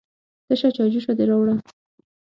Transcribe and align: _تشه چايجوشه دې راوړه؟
_تشه 0.49 0.69
چايجوشه 0.75 1.13
دې 1.17 1.25
راوړه؟ 1.29 1.53